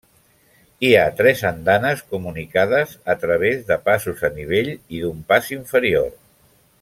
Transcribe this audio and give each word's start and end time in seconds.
Hi 0.87 0.89
ha 0.99 1.03
tres 1.19 1.43
andanes 1.49 2.01
comunicades 2.15 2.97
a 3.15 3.17
través 3.27 3.63
de 3.69 3.79
passos 3.91 4.25
a 4.31 4.35
nivell 4.41 4.73
i 4.73 5.03
d'un 5.07 5.25
pas 5.33 5.53
inferior. 5.61 6.11